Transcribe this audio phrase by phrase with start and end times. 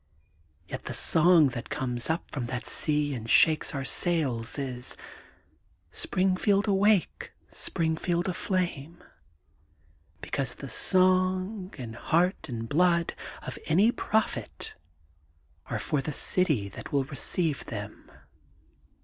[0.69, 4.97] ^*Yet the song that somes up from that sea and shakes our sails is:
[5.93, 9.03] ^ Springfield Awake, Springfield Aflame,'
[10.19, 14.73] because the song and heart and blood of any prophet
[15.67, 18.09] are for the city that will receive them.